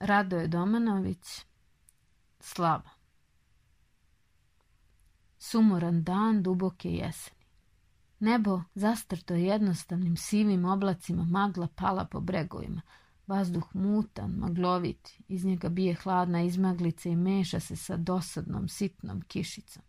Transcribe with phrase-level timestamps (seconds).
[0.00, 1.44] Radoje Domanović
[2.40, 2.90] Slava
[5.38, 7.44] Sumoran dan duboke jeseni.
[8.18, 12.82] Nebo zastrto jednostavnim sivim oblacima magla pala po bregovima.
[13.26, 19.82] Vazduh mutan, maglovit, iz njega bije hladna izmaglica i meša se sa dosadnom, sitnom kišicom.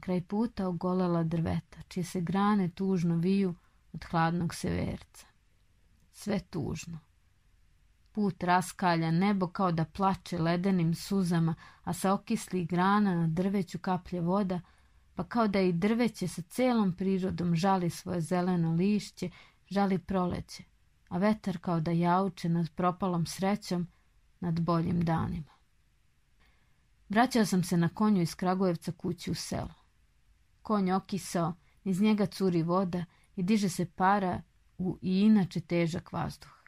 [0.00, 3.54] Kraj puta ogolela drveta, čije se grane tužno viju
[3.92, 5.26] od hladnog severca.
[6.12, 6.98] Sve tužno.
[8.20, 14.20] Put raskalja, nebo kao da plače ledenim suzama, a sa okislih grana na drveću kaplje
[14.20, 14.60] voda,
[15.14, 19.30] pa kao da i drveće sa celom prirodom žali svoje zeleno lišće,
[19.66, 20.64] žali proleće,
[21.08, 23.88] a vetar kao da jauče nad propalom srećom,
[24.40, 25.52] nad boljim danima.
[27.08, 29.74] Vraćao sam se na konju iz Kragujevca kući u selo.
[30.62, 33.04] Konj okisao, iz njega curi voda
[33.36, 34.42] i diže se para
[34.78, 36.59] u i inače težak vazduh.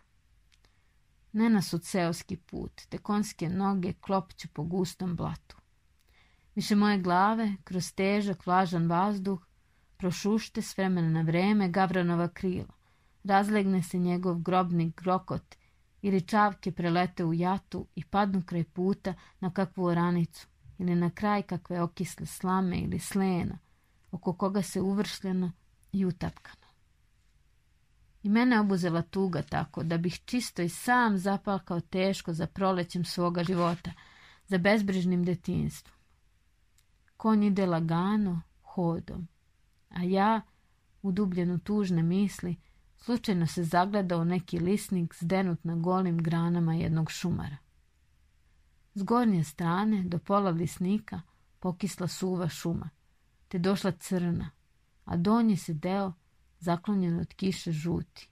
[1.33, 5.57] Nenasud seoski put, te konjske noge klopću po gustom blatu.
[6.55, 9.47] Više moje glave, kroz težak, vlažan vazduh,
[9.97, 12.75] prošušte s vremena na vreme Gavranova krila.
[13.25, 15.55] Razlegne se njegov grobni grokot
[16.03, 21.43] ili čavke prelete u jatu i padnu kraj puta na kakvu oranicu ili na kraj
[21.43, 23.59] kakve okisle slame ili slena,
[24.11, 25.53] oko koga se uvršljeno
[25.93, 26.62] i utapkano.
[28.23, 33.45] I mene obuzela tuga tako da bih čisto i sam zapalkao teško za prolećem svoga
[33.45, 33.93] života,
[34.47, 35.97] za bezbrižnim detinstvom.
[37.17, 39.29] Konj ide lagano, hodom,
[39.89, 40.41] a ja,
[41.03, 42.57] udubljen u tužne misli,
[42.97, 47.57] slučajno se zagledao neki lisnik zdenut na golim granama jednog šumara.
[48.95, 51.21] S gornje strane, do pola lisnika,
[51.59, 52.91] pokisla suva šuma,
[53.49, 54.51] te došla crna,
[55.05, 56.13] a donji se deo
[56.63, 58.29] zaklonjen od kiše žuti.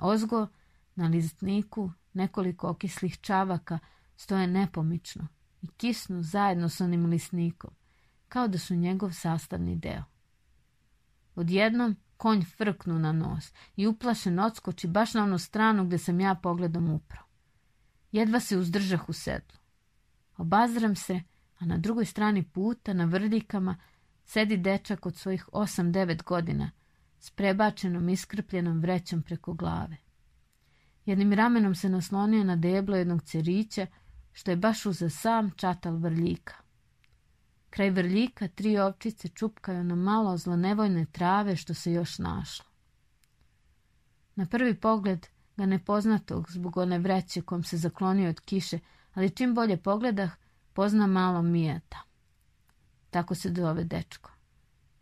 [0.00, 0.46] Ozgo
[0.94, 3.78] na listniku nekoliko okislih čavaka
[4.16, 5.28] stoje nepomično
[5.62, 7.70] i kisnu zajedno s onim listnikom,
[8.28, 10.04] kao da su njegov sastavni deo.
[11.34, 16.34] Odjednom konj frknu na nos i uplašen odskoči baš na onu stranu gde sam ja
[16.34, 17.24] pogledom uprao.
[18.12, 19.58] Jedva se uzdržah u sedlu.
[20.36, 21.22] Obazram se,
[21.58, 23.76] a na drugoj strani puta, na vrdikama,
[24.24, 26.70] sedi dečak od svojih osam, devet godina,
[27.20, 29.96] s prebačenom iskrpljenom vrećom preko glave.
[31.04, 33.86] Jednim ramenom se naslonio na deblo jednog cerića,
[34.32, 36.54] što je baš uza sam čatal vrljika.
[37.70, 42.64] Kraj vrljika tri ovčice čupkaju na malo zlonevojne trave što se još našlo.
[44.34, 45.26] Na prvi pogled
[45.56, 48.78] ga nepoznatog zbog one vreće kom se zaklonio od kiše,
[49.14, 50.32] ali čim bolje pogledah,
[50.72, 51.98] pozna malo Mijeta.
[53.10, 54.30] Tako se dove dečko.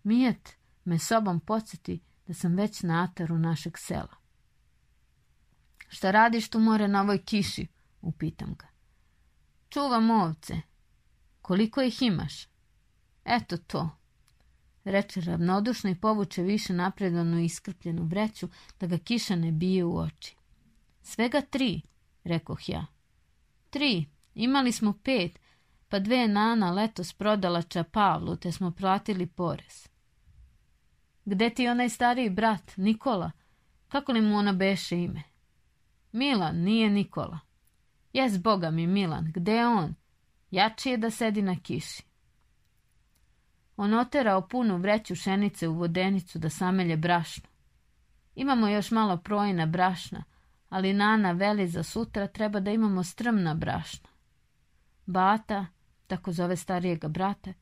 [0.02, 4.16] Mijet me sobom podsjeti da sam već na ataru našeg sela.
[5.89, 7.66] Šta radiš tu more na ovoj kiši?
[8.00, 8.66] Upitam ga.
[9.69, 10.61] Čuvam ovce.
[11.43, 12.47] Koliko ih imaš?
[13.25, 13.91] Eto to.
[14.84, 18.49] Reče ravnodušno i povuče više napredonu iskrpljenu vreću
[18.81, 20.37] da ga kiša ne bije u oči.
[21.03, 21.83] Svega tri,
[22.25, 22.87] rekoh ja.
[23.71, 25.39] Tri, imali smo pet,
[25.89, 27.62] pa dve nana letos prodala
[27.93, 29.89] Pavlu, te smo platili porez.
[31.28, 33.31] Gde ti onaj stariji brat, Nikola?
[33.89, 35.22] Kako li mu ona beše ime?
[36.12, 37.39] Milan, nije Nikola.
[38.12, 39.94] Jes, boga mi, Milan, gde je on?
[40.50, 42.03] Jači je da sedi na kiši.
[43.77, 47.49] On oterao punu vreću šenice u vodenicu da samelje brašno.
[48.34, 50.25] Imamo još malo projina brašna,
[50.69, 54.09] ali Nana veli za sutra treba da imamo strmna brašna.
[55.06, 55.66] Bata,
[56.06, 57.53] tako zove starijega brata,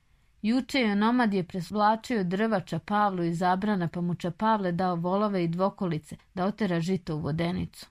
[0.46, 5.48] Juče je nomad je presvlačio drvača Pavlu iz zabrana, pa mu Pavle dao volove i
[5.48, 7.86] dvokolice da otera žito u vodenicu.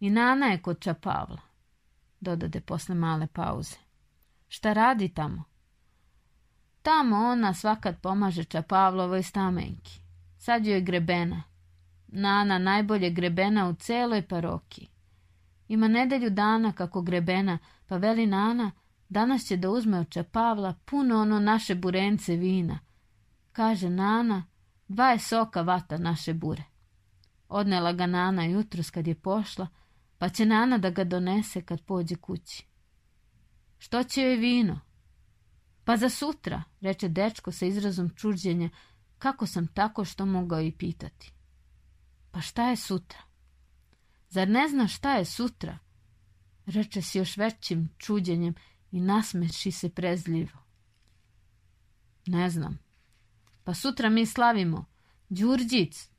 [0.00, 1.40] I Nana je kod Čapavla,
[2.20, 3.76] dodade posle male pauze.
[4.48, 5.44] Šta radi tamo?
[6.82, 10.00] Tamo ona svakad pomaže Čapavlovoj stamenki.
[10.38, 11.42] Sad joj grebena.
[12.08, 14.88] Nana najbolje grebena u celoj paroki.
[15.68, 18.70] Ima nedelju dana kako grebena, pa veli Nana
[19.10, 22.78] Danas će da uzme od Pavla puno ono naše burence vina.
[23.52, 24.46] Kaže Nana,
[24.88, 26.62] dva je soka vata naše bure.
[27.48, 29.66] Odnela ga Nana jutros kad je pošla,
[30.18, 32.66] pa će Nana da ga donese kad pođe kući.
[33.78, 34.80] Što će joj vino?
[35.84, 38.70] Pa za sutra, reče dečko sa izrazom čuđenja,
[39.18, 41.32] kako sam tako što mogao i pitati.
[42.30, 43.18] Pa šta je sutra?
[44.28, 45.78] Zar ne zna šta je sutra?
[46.66, 48.54] Reče s još većim čuđenjem
[48.92, 50.58] i nasmeši se prezljivo.
[52.26, 52.78] Ne znam.
[53.64, 54.84] Pa sutra mi slavimo.
[55.28, 56.10] Đurđic,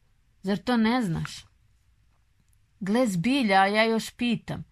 [0.42, 1.46] zar to ne znaš?
[2.80, 4.64] Gle zbilja, a ja još pitam,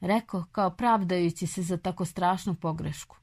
[0.00, 3.16] Rekao kao pravdajući se za tako strašnu pogrešku.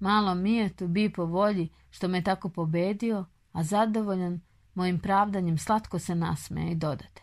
[0.00, 0.36] Malo
[0.76, 4.40] tu bi po volji što me tako pobedio, a zadovoljan
[4.74, 7.22] mojim pravdanjem slatko se nasmeje i dodate.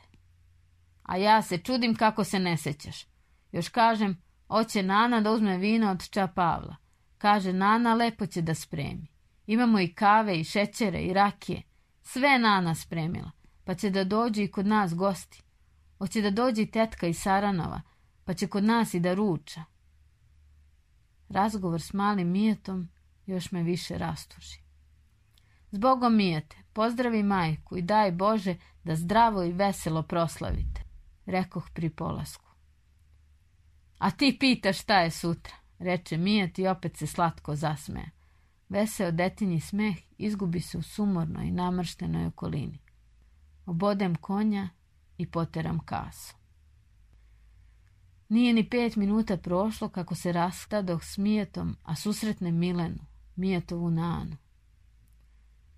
[1.03, 3.05] A ja se čudim kako se ne sećaš.
[3.51, 6.75] Još kažem, oće Nana da uzme vino od ča Pavla.
[7.17, 9.07] Kaže, Nana lepo će da spremi.
[9.47, 11.61] Imamo i kave i šećere i rakije.
[12.01, 13.31] Sve Nana spremila,
[13.63, 15.41] pa će da dođe i kod nas gosti.
[15.97, 17.81] Hoće da dođe i tetka iz Saranova,
[18.25, 19.63] pa će kod nas i da ruča.
[21.29, 22.89] Razgovor s malim Mijetom
[23.25, 24.59] još me više rastuži.
[25.71, 30.81] Zbogom Mijete, pozdravi majku i daj Bože da zdravo i veselo proslavite,
[31.25, 32.44] rekoh pri polasku.
[33.97, 38.09] A ti pitaš šta je sutra, reče Mijet i opet se slatko zasmeja.
[38.69, 42.79] Veseo detinji smeh izgubi se u sumornoj i namrštenoj okolini.
[43.65, 44.69] Obodem konja
[45.17, 46.35] i poteram kasu.
[48.29, 53.05] Nije ni pet minuta prošlo kako se rastadoh s Mijetom, a susretne Milenu,
[53.35, 54.37] Mijetovu nanu.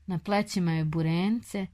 [0.06, 1.68] Na plećima je burence,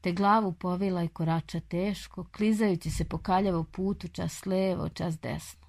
[0.00, 5.66] te glavu povila i korača teško, klizajući se po kaljavu putu, čas levo, čas desno.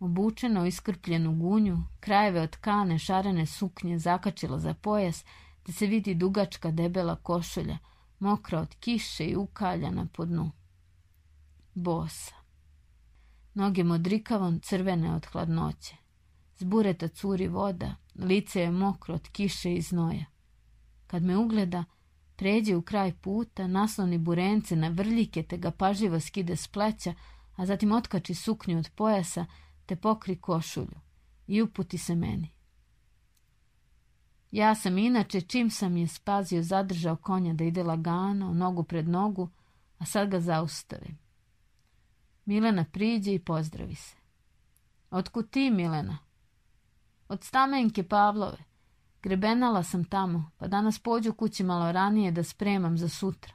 [0.00, 5.24] Obučeno u iskrpljenu gunju, krajeve od kane šarene suknje zakačila za pojas,
[5.62, 7.78] te se vidi dugačka debela košulja,
[8.18, 10.50] mokra od kiše i ukaljana po dnu.
[11.74, 12.34] Bosa.
[13.54, 15.96] Noge modrikavom crvene od hladnoće.
[16.58, 20.24] Zbureta curi voda, lice je mokro od kiše i znoja.
[21.06, 21.84] Kad me ugleda,
[22.36, 27.14] pređe u kraj puta, nasloni burence na vrljike te ga pažljivo skide s pleća,
[27.56, 29.46] a zatim otkači suknju od pojasa
[29.86, 31.00] te pokri košulju
[31.46, 32.50] i uputi se meni.
[34.50, 39.50] Ja sam inače, čim sam je spazio, zadržao konja da ide lagano, nogu pred nogu,
[39.98, 41.18] a sad ga zaustavim.
[42.44, 44.16] Milena priđe i pozdravi se.
[45.10, 46.18] Otkud ti, Milena?
[47.28, 48.73] Od stamenke Pavlove.
[49.24, 53.52] Grebenala sam tamo, pa danas pođu kući malo ranije da spremam za sutra.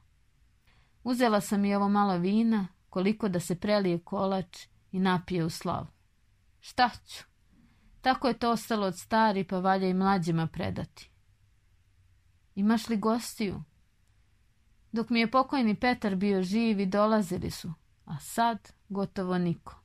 [1.04, 5.88] Uzela sam i ovo malo vina, koliko da se prelije kolač i napije u slavu.
[6.60, 7.24] Šta ću?
[8.02, 11.12] Tako je to ostalo od stari, pa valja i mlađima predati.
[12.56, 13.64] Imaš li gostiju?
[14.92, 17.74] Dok mi je pokojni Petar bio živ i dolazili su,
[18.06, 19.80] a sad gotovo niko.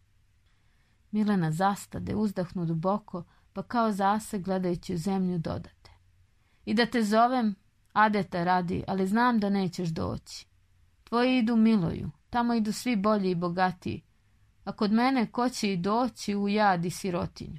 [1.10, 5.73] Milena zastade, uzdahnu duboko, pa kao zase gledajući u zemlju dodate.
[6.64, 7.54] I da te zovem,
[7.92, 10.46] adeta radi, ali znam da nećeš doći.
[11.04, 14.02] Tvoji idu miloju, tamo idu svi bolji i bogatiji,
[14.64, 17.58] a kod mene ko će i doći u jad i sirotinju.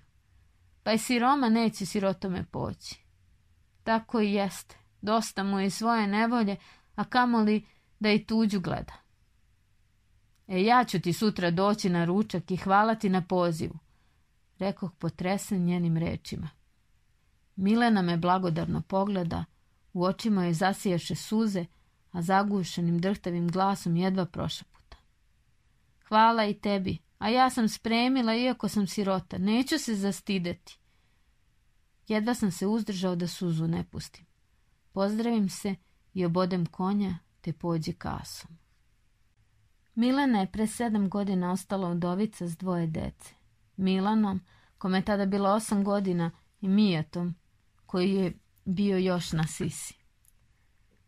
[0.84, 3.06] Pa i siroma neće sirotome poći.
[3.84, 6.56] Tako i jeste, dosta mu je svoje nevolje,
[6.96, 7.66] a kamoli
[8.00, 8.94] da i tuđu gleda.
[10.48, 13.80] E ja ću ti sutra doći na ručak i hvala ti na pozivu,
[14.60, 16.50] rekoh potresen njenim rečima.
[17.56, 19.46] Milena me blagodarno pogleda,
[19.94, 21.66] u očima joj zasijaše suze,
[22.12, 24.98] a zagušenim drhtavim glasom jedva prošaputa.
[26.08, 30.78] Hvala i tebi, a ja sam spremila iako sam sirota, neću se zastideti.
[32.08, 34.26] Jedva sam se uzdržao da suzu ne pustim.
[34.92, 35.76] Pozdravim se
[36.14, 38.58] i obodem konja, te pođe kasom.
[39.96, 43.34] Milena je pre sedam godina ostala udovica s dvoje dece.
[43.78, 44.42] Milanom,
[44.78, 47.36] kome je tada bilo osam godina, i Mijatom,
[47.86, 48.34] koji je
[48.66, 49.94] bio još na sisi.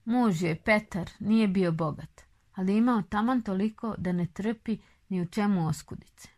[0.06, 2.22] Muž je, Petar, nije bio bogat,
[2.54, 4.78] ali imao taman toliko da ne trpi
[5.10, 6.30] ni u čemu oskudice.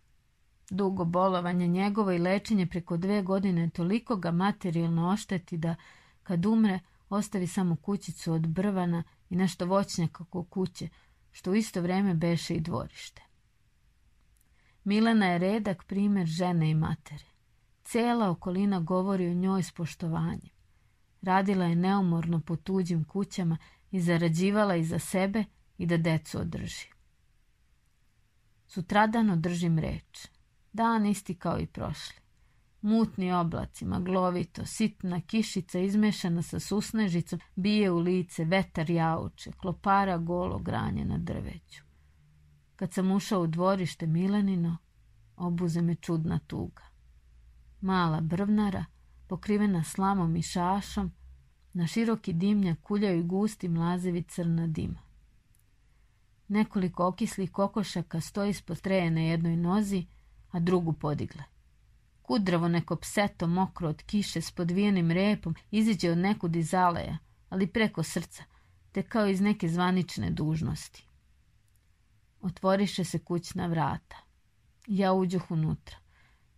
[0.69, 5.75] Dugo bolovanje njegovo i lečenje preko dve godine toliko ga materijalno ošteti da
[6.24, 6.79] kad umre
[7.10, 10.89] ostavi samo kućicu od brvana i nešto voćnjaka oko kuće,
[11.31, 13.22] što u isto vrijeme beše i dvorište.
[14.84, 17.25] Milena je redak primjer žene i matere.
[17.91, 20.50] Cela okolina govori o njoj s poštovanjem.
[21.22, 23.58] Radila je neumorno po tuđim kućama
[23.91, 25.43] i zarađivala i za sebe
[25.77, 26.88] i da decu održi.
[28.67, 30.27] Sutradan održim reč.
[30.74, 32.15] Dan isti kao i prošli.
[32.81, 40.60] Mutni oblaci, maglovito, sitna kišica izmešana sa susnežicom, bije u lice, vetar jauče, klopara golo
[40.60, 41.84] granje na drveću.
[42.75, 44.77] Kad sam ušao u dvorište Milenino,
[45.36, 46.88] obuze me čudna tuga.
[47.81, 48.86] Mala brvnara,
[49.27, 51.12] pokrivena slamom i šašom,
[51.74, 55.00] na široki dimnja kuljaju gusti mlazevi crna dima.
[56.48, 60.05] Nekoliko okislih kokošaka stoji ispod treje na jednoj nozi,
[60.51, 61.43] a drugu podigle.
[62.21, 67.17] Kudravo neko pseto mokro od kiše s podvijenim repom iziđe od nekud iz aleja,
[67.50, 68.43] ali preko srca,
[68.91, 71.05] te kao iz neke zvanične dužnosti.
[72.41, 74.17] Otvoriše se kućna vrata.
[74.88, 75.98] Ja uđoh unutra.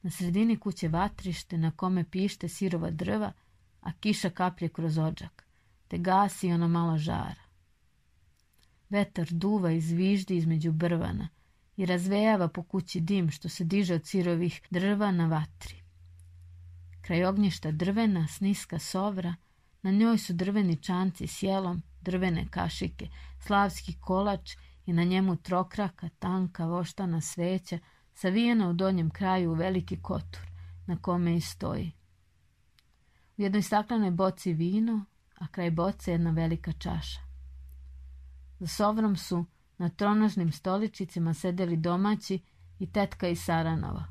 [0.04, 3.32] Na sredini kuće vatrište na kome pište sirova drva,
[3.82, 5.46] a kiša kaplje kroz ođak,
[5.88, 7.42] te gasi ono malo žara.
[8.90, 11.30] Vetar duva i zviždi između brvana
[11.78, 15.76] i razvejava po kući dim što se diže od sirovih drva na vatri.
[17.02, 19.36] Kraj ognjišta drvena, sniska sovra,
[19.82, 23.08] na njoj su drveni čanci s jelom, drvene kašike,
[23.40, 24.56] slavski kolač
[24.86, 27.80] i na njemu trokraka, tanka, voštana sveća,
[28.14, 30.42] savijena u donjem kraju u veliki kotur,
[30.86, 31.92] na kome i stoji.
[33.38, 37.20] U jednoj staklenoj boci vino, a kraj boce jedna velika čaša.
[38.60, 39.46] Za sovrom su
[39.78, 42.40] na tronožnim stoličicima sedeli domaći
[42.80, 44.06] i tetka iz Saranova,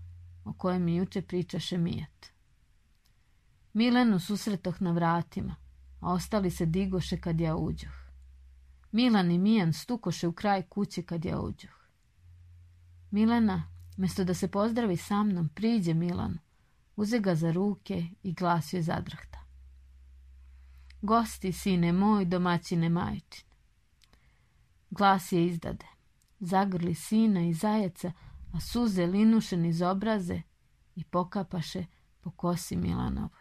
[0.45, 2.27] o kojem mi juče pričaše Mijat.
[3.73, 5.57] Milenu susretoh na vratima,
[6.01, 8.01] a ostali se digoše kad ja uđoh.
[8.93, 11.81] Milan i Mijan stukoše u kraj kuće kad ja uđoh.
[13.11, 13.63] Milena,
[14.01, 16.39] mjesto da se pozdravi sa mnom, priđe Milan,
[16.97, 19.39] uze ga za ruke i glasio je zadrahta.
[21.03, 23.45] Gosti, sine moj, domaćine majčin.
[24.91, 25.87] Glas je izdade.
[26.41, 28.13] Zagrli sina i zajeca,
[28.53, 30.43] a suze linušen iz obraze
[30.97, 31.85] i pokapaše
[32.21, 33.40] po kosi Milanovoj.